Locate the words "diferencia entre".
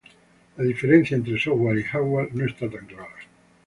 0.63-1.37